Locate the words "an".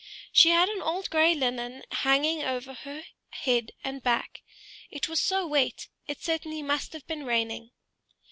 0.67-0.81